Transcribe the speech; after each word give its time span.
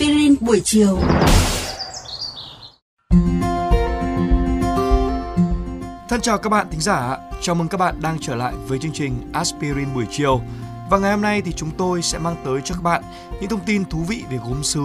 Aspirin 0.00 0.34
buổi 0.40 0.60
chiều. 0.64 0.98
Thân 6.08 6.20
chào 6.20 6.38
các 6.38 6.50
bạn 6.50 6.66
thính 6.70 6.80
giả, 6.80 7.16
chào 7.40 7.54
mừng 7.54 7.68
các 7.68 7.78
bạn 7.78 7.94
đang 8.02 8.18
trở 8.20 8.34
lại 8.34 8.54
với 8.66 8.78
chương 8.78 8.92
trình 8.92 9.30
Aspirin 9.32 9.94
buổi 9.94 10.04
chiều. 10.10 10.40
Và 10.90 10.98
ngày 10.98 11.10
hôm 11.10 11.20
nay 11.20 11.42
thì 11.42 11.52
chúng 11.52 11.70
tôi 11.78 12.02
sẽ 12.02 12.18
mang 12.18 12.36
tới 12.44 12.60
cho 12.64 12.74
các 12.74 12.82
bạn 12.82 13.02
những 13.40 13.50
thông 13.50 13.64
tin 13.66 13.84
thú 13.84 13.98
vị 14.08 14.24
về 14.30 14.36
gốm 14.36 14.62
sứ, 14.62 14.84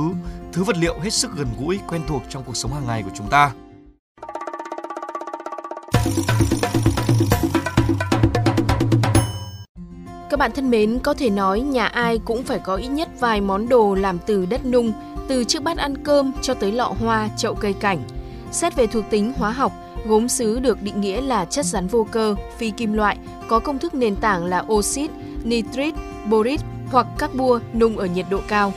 thứ 0.54 0.64
vật 0.64 0.78
liệu 0.78 1.00
hết 1.00 1.14
sức 1.14 1.32
gần 1.36 1.48
gũi, 1.60 1.80
quen 1.88 2.02
thuộc 2.08 2.24
trong 2.30 2.44
cuộc 2.44 2.58
sống 2.58 2.74
hàng 2.74 2.88
ngày 2.88 3.04
của 3.04 3.12
chúng 3.16 3.30
ta. 3.30 3.52
Các 10.36 10.40
bạn 10.40 10.52
thân 10.52 10.70
mến, 10.70 11.00
có 11.00 11.14
thể 11.14 11.30
nói 11.30 11.62
nhà 11.62 11.86
ai 11.86 12.20
cũng 12.26 12.44
phải 12.44 12.60
có 12.60 12.76
ít 12.76 12.88
nhất 12.88 13.10
vài 13.20 13.42
món 13.42 13.70
đồ 13.70 13.96
làm 13.96 14.20
từ 14.26 14.46
đất 14.46 14.66
nung, 14.66 14.94
từ 15.28 15.44
chiếc 15.44 15.64
bát 15.64 15.78
ăn 15.78 16.04
cơm 16.04 16.32
cho 16.42 16.54
tới 16.54 16.72
lọ 16.72 16.94
hoa, 17.00 17.30
chậu 17.38 17.56
cây 17.56 17.74
cảnh. 17.74 18.04
Xét 18.52 18.76
về 18.76 18.88
thuộc 18.88 19.04
tính 19.10 19.34
hóa 19.38 19.52
học, 19.52 19.72
gốm 20.06 20.28
sứ 20.28 20.60
được 20.60 20.82
định 20.82 21.02
nghĩa 21.02 21.22
là 21.22 21.46
chất 21.46 21.66
rắn 21.66 21.88
vô 21.88 22.08
cơ, 22.12 22.36
phi 22.58 22.72
kim 22.72 22.94
loại, 22.94 23.18
có 23.48 23.60
công 23.60 23.80
thức 23.80 23.94
nền 23.94 24.16
tảng 24.16 24.46
là 24.46 24.64
oxit, 24.74 25.12
nitrit, 25.44 25.96
borit 26.30 26.62
hoặc 26.92 27.08
các 27.18 27.36
bua 27.36 27.60
nung 27.74 27.98
ở 27.98 28.06
nhiệt 28.06 28.26
độ 28.30 28.40
cao. 28.48 28.74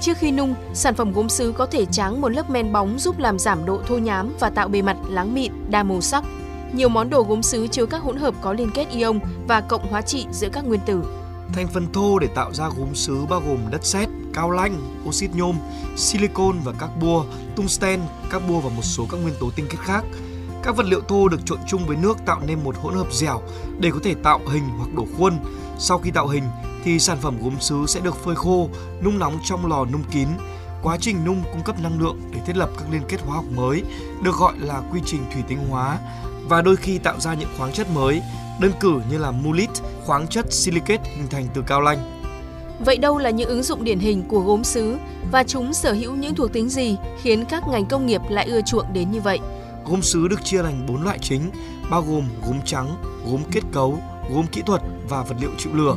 Trước 0.00 0.16
khi 0.18 0.30
nung, 0.30 0.54
sản 0.74 0.94
phẩm 0.94 1.12
gốm 1.12 1.28
sứ 1.28 1.52
có 1.52 1.66
thể 1.66 1.86
tráng 1.86 2.20
một 2.20 2.28
lớp 2.28 2.50
men 2.50 2.72
bóng 2.72 2.98
giúp 2.98 3.18
làm 3.18 3.38
giảm 3.38 3.66
độ 3.66 3.80
thô 3.88 3.98
nhám 3.98 4.32
và 4.40 4.50
tạo 4.50 4.68
bề 4.68 4.82
mặt 4.82 4.96
láng 5.08 5.34
mịn, 5.34 5.52
đa 5.68 5.82
màu 5.82 6.00
sắc. 6.00 6.24
Nhiều 6.72 6.88
món 6.88 7.10
đồ 7.10 7.22
gốm 7.22 7.42
sứ 7.42 7.66
chứa 7.66 7.86
các 7.86 8.02
hỗn 8.02 8.16
hợp 8.16 8.34
có 8.40 8.52
liên 8.52 8.70
kết 8.74 8.88
ion 8.90 9.18
và 9.48 9.60
cộng 9.60 9.90
hóa 9.90 10.02
trị 10.02 10.26
giữa 10.32 10.48
các 10.52 10.64
nguyên 10.64 10.80
tử. 10.86 11.04
Thành 11.52 11.68
phần 11.68 11.92
thô 11.92 12.18
để 12.18 12.26
tạo 12.26 12.52
ra 12.52 12.68
gốm 12.76 12.94
sứ 12.94 13.26
bao 13.26 13.42
gồm 13.46 13.58
đất 13.70 13.84
sét, 13.84 14.08
cao 14.34 14.50
lanh, 14.50 15.02
oxit 15.08 15.30
nhôm, 15.34 15.56
silicon 15.96 16.58
và 16.64 16.72
các 16.78 16.90
bua, 17.00 17.24
tungsten, 17.56 18.00
các 18.30 18.42
bua 18.48 18.60
và 18.60 18.70
một 18.76 18.82
số 18.82 19.06
các 19.10 19.16
nguyên 19.16 19.34
tố 19.40 19.50
tinh 19.56 19.66
khiết 19.68 19.80
khác. 19.80 20.04
Các 20.62 20.76
vật 20.76 20.86
liệu 20.86 21.00
thô 21.00 21.28
được 21.28 21.46
trộn 21.46 21.58
chung 21.68 21.86
với 21.86 21.96
nước 21.96 22.18
tạo 22.26 22.40
nên 22.46 22.64
một 22.64 22.76
hỗn 22.82 22.94
hợp 22.94 23.12
dẻo 23.12 23.42
để 23.80 23.90
có 23.90 23.98
thể 24.02 24.14
tạo 24.14 24.40
hình 24.46 24.64
hoặc 24.78 24.94
đổ 24.94 25.06
khuôn. 25.18 25.38
Sau 25.78 25.98
khi 25.98 26.10
tạo 26.10 26.28
hình 26.28 26.44
thì 26.84 26.98
sản 26.98 27.18
phẩm 27.20 27.38
gốm 27.42 27.54
sứ 27.60 27.86
sẽ 27.86 28.00
được 28.00 28.16
phơi 28.24 28.34
khô, 28.34 28.68
nung 29.04 29.18
nóng 29.18 29.38
trong 29.44 29.66
lò 29.66 29.84
nung 29.84 30.04
kín. 30.12 30.28
Quá 30.82 30.96
trình 31.00 31.24
nung 31.24 31.42
cung 31.52 31.62
cấp 31.62 31.80
năng 31.80 32.00
lượng 32.00 32.20
để 32.30 32.40
thiết 32.46 32.56
lập 32.56 32.70
các 32.76 32.84
liên 32.92 33.02
kết 33.08 33.20
hóa 33.26 33.36
học 33.36 33.44
mới, 33.56 33.82
được 34.22 34.36
gọi 34.36 34.52
là 34.58 34.82
quy 34.92 35.00
trình 35.06 35.24
thủy 35.32 35.42
tinh 35.48 35.58
hóa 35.68 35.98
và 36.48 36.62
đôi 36.62 36.76
khi 36.76 36.98
tạo 36.98 37.20
ra 37.20 37.34
những 37.34 37.48
khoáng 37.58 37.72
chất 37.72 37.86
mới, 37.94 38.22
đơn 38.60 38.72
cử 38.80 39.00
như 39.10 39.18
là 39.18 39.30
mulit, 39.30 39.70
khoáng 40.04 40.26
chất 40.26 40.52
silicate 40.52 41.10
hình 41.16 41.28
thành 41.30 41.46
từ 41.54 41.62
cao 41.66 41.80
lanh. 41.80 42.22
Vậy 42.84 42.98
đâu 42.98 43.18
là 43.18 43.30
những 43.30 43.48
ứng 43.48 43.62
dụng 43.62 43.84
điển 43.84 43.98
hình 43.98 44.22
của 44.28 44.40
gốm 44.40 44.64
sứ 44.64 44.96
và 45.32 45.44
chúng 45.44 45.74
sở 45.74 45.92
hữu 45.92 46.16
những 46.16 46.34
thuộc 46.34 46.52
tính 46.52 46.68
gì 46.68 46.96
khiến 47.22 47.44
các 47.44 47.62
ngành 47.68 47.86
công 47.86 48.06
nghiệp 48.06 48.20
lại 48.28 48.46
ưa 48.46 48.60
chuộng 48.60 48.92
đến 48.92 49.10
như 49.10 49.20
vậy? 49.20 49.38
Gốm 49.86 50.02
sứ 50.02 50.28
được 50.28 50.44
chia 50.44 50.62
thành 50.62 50.86
4 50.86 51.02
loại 51.02 51.18
chính, 51.18 51.50
bao 51.90 52.02
gồm 52.02 52.28
gốm 52.46 52.60
trắng, 52.64 52.96
gốm 53.26 53.40
kết 53.52 53.62
cấu, 53.72 53.98
gốm 54.30 54.46
kỹ 54.52 54.62
thuật 54.66 54.82
và 55.08 55.22
vật 55.22 55.36
liệu 55.40 55.50
chịu 55.58 55.74
lửa. 55.74 55.96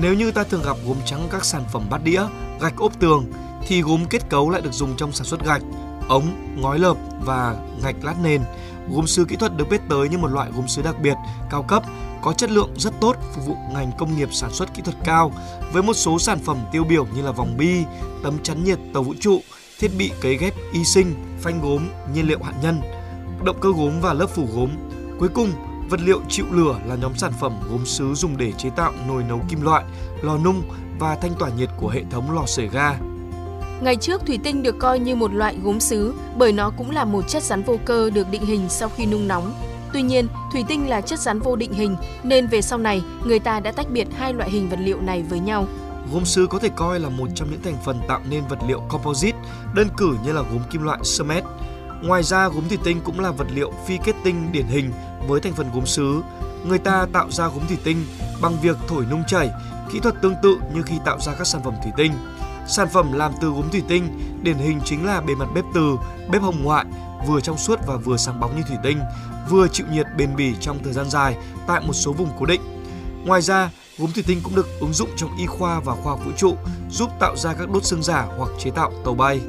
Nếu 0.00 0.14
như 0.14 0.30
ta 0.32 0.44
thường 0.44 0.62
gặp 0.64 0.76
gốm 0.86 0.96
trắng 1.06 1.28
các 1.30 1.44
sản 1.44 1.62
phẩm 1.72 1.86
bát 1.90 2.04
đĩa, 2.04 2.22
gạch 2.60 2.76
ốp 2.76 3.00
tường, 3.00 3.24
thì 3.66 3.82
gốm 3.82 4.04
kết 4.10 4.28
cấu 4.28 4.50
lại 4.50 4.62
được 4.62 4.72
dùng 4.72 4.96
trong 4.96 5.12
sản 5.12 5.26
xuất 5.26 5.44
gạch, 5.44 5.62
ống, 6.08 6.56
ngói 6.60 6.78
lợp 6.78 6.96
và 7.24 7.56
gạch 7.82 7.96
lát 8.02 8.14
nền. 8.22 8.42
Gốm 8.90 9.06
sứ 9.06 9.24
kỹ 9.24 9.36
thuật 9.36 9.56
được 9.56 9.68
biết 9.70 9.80
tới 9.88 10.08
như 10.08 10.18
một 10.18 10.28
loại 10.28 10.50
gốm 10.56 10.68
sứ 10.68 10.82
đặc 10.82 11.00
biệt, 11.02 11.14
cao 11.50 11.62
cấp, 11.62 11.82
có 12.22 12.32
chất 12.32 12.50
lượng 12.50 12.70
rất 12.76 13.00
tốt 13.00 13.16
phục 13.34 13.46
vụ 13.46 13.56
ngành 13.72 13.90
công 13.98 14.16
nghiệp 14.16 14.28
sản 14.32 14.50
xuất 14.52 14.74
kỹ 14.74 14.82
thuật 14.82 14.96
cao 15.04 15.32
với 15.72 15.82
một 15.82 15.94
số 15.94 16.18
sản 16.18 16.38
phẩm 16.44 16.58
tiêu 16.72 16.84
biểu 16.84 17.06
như 17.06 17.22
là 17.22 17.32
vòng 17.32 17.56
bi, 17.56 17.84
tấm 18.22 18.38
chắn 18.42 18.64
nhiệt 18.64 18.78
tàu 18.94 19.02
vũ 19.02 19.14
trụ, 19.20 19.40
thiết 19.78 19.90
bị 19.98 20.10
cấy 20.20 20.36
ghép 20.36 20.54
y 20.72 20.84
sinh, 20.84 21.14
phanh 21.40 21.60
gốm, 21.60 21.88
nhiên 22.14 22.28
liệu 22.28 22.38
hạt 22.42 22.54
nhân, 22.62 22.80
động 23.44 23.56
cơ 23.60 23.68
gốm 23.76 24.00
và 24.00 24.12
lớp 24.12 24.26
phủ 24.26 24.48
gốm. 24.54 24.70
Cuối 25.18 25.28
cùng, 25.28 25.52
vật 25.88 26.00
liệu 26.00 26.20
chịu 26.28 26.46
lửa 26.50 26.80
là 26.86 26.94
nhóm 26.94 27.16
sản 27.16 27.32
phẩm 27.40 27.52
gốm 27.70 27.86
sứ 27.86 28.14
dùng 28.14 28.36
để 28.36 28.52
chế 28.52 28.70
tạo 28.70 28.92
nồi 29.08 29.24
nấu 29.24 29.40
kim 29.48 29.62
loại, 29.62 29.84
lò 30.22 30.38
nung 30.38 30.62
và 30.98 31.14
thanh 31.14 31.34
tỏa 31.38 31.50
nhiệt 31.50 31.68
của 31.76 31.88
hệ 31.88 32.02
thống 32.10 32.30
lò 32.30 32.46
sưởi 32.46 32.68
ga. 32.68 32.96
Ngày 33.80 33.96
trước, 33.96 34.26
thủy 34.26 34.38
tinh 34.44 34.62
được 34.62 34.78
coi 34.78 34.98
như 34.98 35.16
một 35.16 35.34
loại 35.34 35.56
gốm 35.62 35.80
sứ 35.80 36.14
bởi 36.36 36.52
nó 36.52 36.70
cũng 36.70 36.90
là 36.90 37.04
một 37.04 37.28
chất 37.28 37.42
rắn 37.42 37.62
vô 37.62 37.78
cơ 37.84 38.10
được 38.10 38.30
định 38.30 38.46
hình 38.46 38.68
sau 38.68 38.88
khi 38.96 39.06
nung 39.06 39.28
nóng. 39.28 39.52
Tuy 39.92 40.02
nhiên, 40.02 40.28
thủy 40.52 40.64
tinh 40.68 40.88
là 40.88 41.00
chất 41.00 41.18
rắn 41.18 41.40
vô 41.40 41.56
định 41.56 41.72
hình 41.72 41.96
nên 42.22 42.46
về 42.46 42.62
sau 42.62 42.78
này 42.78 43.02
người 43.24 43.38
ta 43.38 43.60
đã 43.60 43.72
tách 43.72 43.90
biệt 43.90 44.08
hai 44.16 44.32
loại 44.32 44.50
hình 44.50 44.68
vật 44.68 44.78
liệu 44.80 45.00
này 45.00 45.22
với 45.22 45.40
nhau. 45.40 45.66
Gốm 46.12 46.24
sứ 46.24 46.46
có 46.50 46.58
thể 46.58 46.68
coi 46.76 47.00
là 47.00 47.08
một 47.08 47.26
trong 47.34 47.50
những 47.50 47.62
thành 47.62 47.76
phần 47.84 48.00
tạo 48.08 48.20
nên 48.30 48.42
vật 48.48 48.58
liệu 48.68 48.80
composite, 48.88 49.38
đơn 49.74 49.88
cử 49.96 50.16
như 50.24 50.32
là 50.32 50.42
gốm 50.42 50.62
kim 50.70 50.82
loại 50.82 50.98
cement. 51.18 51.44
Ngoài 52.02 52.22
ra, 52.22 52.48
gốm 52.48 52.68
thủy 52.68 52.78
tinh 52.84 53.00
cũng 53.04 53.20
là 53.20 53.30
vật 53.30 53.46
liệu 53.54 53.72
phi 53.86 53.98
kết 54.04 54.16
tinh 54.24 54.52
điển 54.52 54.66
hình 54.66 54.92
với 55.28 55.40
thành 55.40 55.52
phần 55.52 55.70
gốm 55.74 55.86
sứ. 55.86 56.20
Người 56.64 56.78
ta 56.78 57.06
tạo 57.12 57.30
ra 57.30 57.48
gốm 57.48 57.66
thủy 57.68 57.78
tinh 57.84 58.04
bằng 58.40 58.56
việc 58.62 58.76
thổi 58.88 59.04
nung 59.10 59.22
chảy, 59.26 59.50
kỹ 59.92 60.00
thuật 60.00 60.14
tương 60.22 60.34
tự 60.42 60.56
như 60.74 60.82
khi 60.82 60.94
tạo 61.04 61.20
ra 61.20 61.34
các 61.34 61.46
sản 61.46 61.60
phẩm 61.64 61.74
thủy 61.82 61.92
tinh. 61.96 62.12
Sản 62.70 62.88
phẩm 62.88 63.12
làm 63.12 63.32
từ 63.40 63.48
gốm 63.48 63.70
thủy 63.70 63.82
tinh 63.88 64.08
điển 64.42 64.56
hình 64.56 64.80
chính 64.84 65.06
là 65.06 65.20
bề 65.20 65.34
mặt 65.34 65.48
bếp 65.54 65.64
từ, 65.74 65.96
bếp 66.30 66.42
hồng 66.42 66.62
ngoại, 66.62 66.84
vừa 67.26 67.40
trong 67.40 67.58
suốt 67.58 67.80
và 67.86 67.96
vừa 67.96 68.16
sáng 68.16 68.40
bóng 68.40 68.56
như 68.56 68.62
thủy 68.68 68.76
tinh, 68.82 69.00
vừa 69.48 69.68
chịu 69.68 69.86
nhiệt 69.92 70.06
bền 70.16 70.36
bỉ 70.36 70.54
trong 70.60 70.78
thời 70.84 70.92
gian 70.92 71.10
dài 71.10 71.36
tại 71.66 71.80
một 71.86 71.92
số 71.92 72.12
vùng 72.12 72.28
cố 72.38 72.46
định. 72.46 72.60
Ngoài 73.24 73.42
ra, 73.42 73.70
gốm 73.98 74.10
thủy 74.12 74.24
tinh 74.26 74.40
cũng 74.44 74.54
được 74.54 74.66
ứng 74.80 74.92
dụng 74.92 75.08
trong 75.16 75.36
y 75.36 75.46
khoa 75.46 75.80
và 75.80 75.94
khoa 75.94 76.12
học 76.12 76.20
vũ 76.24 76.30
trụ, 76.36 76.54
giúp 76.90 77.10
tạo 77.20 77.36
ra 77.36 77.54
các 77.54 77.70
đốt 77.70 77.84
xương 77.84 78.02
giả 78.02 78.26
hoặc 78.38 78.50
chế 78.58 78.70
tạo 78.70 78.92
tàu 79.04 79.14
bay. 79.14 79.40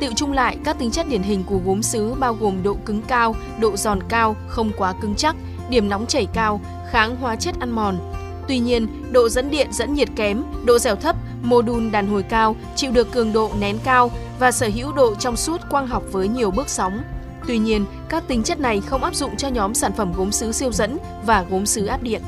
Tự 0.00 0.12
chung 0.16 0.32
lại, 0.32 0.58
các 0.64 0.78
tính 0.78 0.90
chất 0.90 1.08
điển 1.08 1.22
hình 1.22 1.44
của 1.44 1.60
gốm 1.64 1.82
sứ 1.82 2.14
bao 2.14 2.34
gồm 2.34 2.62
độ 2.62 2.76
cứng 2.84 3.02
cao, 3.02 3.34
độ 3.60 3.76
giòn 3.76 4.02
cao, 4.08 4.36
không 4.48 4.70
quá 4.76 4.94
cứng 5.00 5.14
chắc, 5.14 5.36
điểm 5.68 5.88
nóng 5.88 6.06
chảy 6.06 6.26
cao, 6.26 6.60
kháng 6.90 7.16
hóa 7.16 7.36
chất 7.36 7.54
ăn 7.60 7.70
mòn. 7.70 7.98
Tuy 8.48 8.58
nhiên, 8.58 9.12
độ 9.12 9.28
dẫn 9.28 9.50
điện 9.50 9.68
dẫn 9.72 9.94
nhiệt 9.94 10.08
kém, 10.16 10.42
độ 10.64 10.78
dẻo 10.78 10.96
thấp, 10.96 11.16
mô 11.42 11.62
đun 11.62 11.90
đàn 11.90 12.08
hồi 12.08 12.22
cao, 12.22 12.56
chịu 12.76 12.90
được 12.92 13.12
cường 13.12 13.32
độ 13.32 13.50
nén 13.58 13.78
cao 13.84 14.10
và 14.38 14.52
sở 14.52 14.70
hữu 14.74 14.92
độ 14.92 15.14
trong 15.14 15.36
suốt 15.36 15.60
quang 15.70 15.86
học 15.86 16.02
với 16.12 16.28
nhiều 16.28 16.50
bước 16.50 16.68
sóng. 16.68 17.02
Tuy 17.46 17.58
nhiên, 17.58 17.86
các 18.08 18.24
tính 18.28 18.42
chất 18.42 18.60
này 18.60 18.80
không 18.80 19.04
áp 19.04 19.14
dụng 19.14 19.36
cho 19.36 19.48
nhóm 19.48 19.74
sản 19.74 19.92
phẩm 19.96 20.12
gốm 20.16 20.32
sứ 20.32 20.52
siêu 20.52 20.72
dẫn 20.72 20.98
và 21.24 21.42
gốm 21.50 21.66
sứ 21.66 21.86
áp 21.86 22.02
điện. 22.02 22.22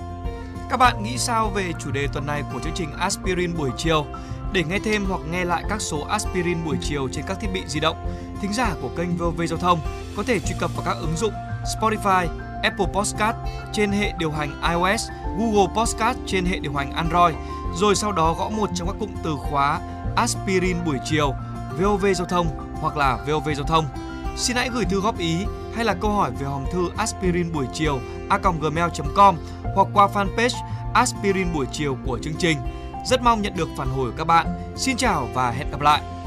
Các 0.71 0.77
bạn 0.77 1.03
nghĩ 1.03 1.19
sao 1.19 1.51
về 1.55 1.73
chủ 1.85 1.91
đề 1.91 2.07
tuần 2.13 2.27
này 2.27 2.43
của 2.53 2.61
chương 2.65 2.75
trình 2.75 2.89
Aspirin 2.99 3.57
buổi 3.59 3.71
chiều? 3.77 4.07
Để 4.53 4.65
nghe 4.69 4.79
thêm 4.79 5.05
hoặc 5.09 5.21
nghe 5.31 5.45
lại 5.45 5.65
các 5.69 5.81
số 5.81 6.01
Aspirin 6.09 6.65
buổi 6.65 6.77
chiều 6.81 7.09
trên 7.13 7.25
các 7.29 7.41
thiết 7.41 7.49
bị 7.55 7.63
di 7.67 7.81
động, 7.81 7.97
thính 8.41 8.53
giả 8.53 8.75
của 8.83 8.89
kênh 8.97 9.17
VOV 9.17 9.43
Giao 9.49 9.59
thông 9.59 9.81
có 10.17 10.23
thể 10.23 10.41
truy 10.41 10.55
cập 10.61 10.71
vào 10.77 10.85
các 10.87 10.97
ứng 11.01 11.17
dụng 11.17 11.33
Spotify, 11.81 12.27
Apple 12.63 12.87
Podcast 12.93 13.37
trên 13.73 13.93
hệ 13.93 14.13
điều 14.19 14.31
hành 14.31 14.63
iOS, 14.63 15.09
Google 15.39 15.75
Podcast 15.77 16.19
trên 16.27 16.45
hệ 16.45 16.59
điều 16.59 16.75
hành 16.75 16.93
Android, 16.93 17.35
rồi 17.75 17.95
sau 17.95 18.13
đó 18.13 18.35
gõ 18.39 18.49
một 18.49 18.71
trong 18.75 18.89
các 18.89 18.97
cụm 19.01 19.11
từ 19.25 19.37
khóa 19.37 19.81
Aspirin 20.17 20.77
buổi 20.87 20.99
chiều, 21.05 21.35
VOV 21.79 22.07
Giao 22.15 22.27
thông 22.27 22.47
hoặc 22.81 22.97
là 22.97 23.19
VOV 23.29 23.49
Giao 23.57 23.67
thông. 23.67 23.85
Xin 24.37 24.57
hãy 24.57 24.69
gửi 24.73 24.85
thư 24.85 25.01
góp 25.01 25.19
ý 25.19 25.37
hay 25.75 25.85
là 25.85 25.95
câu 25.95 26.11
hỏi 26.11 26.31
về 26.41 26.47
hòm 26.47 26.65
thư 26.73 26.91
aspirin 26.97 27.53
buổi 27.53 27.67
chiều 27.73 28.01
a.gmail.com 28.29 29.37
hoặc 29.75 29.89
qua 29.95 30.09
fanpage 30.15 30.57
aspirin 30.95 31.53
buổi 31.55 31.67
chiều 31.73 31.97
của 32.07 32.19
chương 32.23 32.37
trình. 32.39 32.59
Rất 33.07 33.23
mong 33.23 33.43
nhận 33.43 33.57
được 33.57 33.69
phản 33.77 33.91
hồi 33.91 34.11
của 34.11 34.17
các 34.17 34.27
bạn. 34.27 34.47
Xin 34.77 34.97
chào 34.97 35.29
và 35.35 35.51
hẹn 35.51 35.71
gặp 35.71 35.81
lại! 35.81 36.20